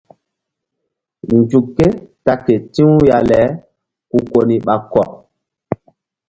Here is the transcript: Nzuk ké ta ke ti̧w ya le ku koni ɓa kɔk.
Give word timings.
Nzuk 1.37 1.65
ké 1.77 1.87
ta 2.25 2.33
ke 2.45 2.55
ti̧w 2.73 2.93
ya 3.09 3.17
le 3.29 3.41
ku 4.09 4.17
koni 4.31 4.55
ɓa 4.65 4.75
kɔk. 4.91 5.11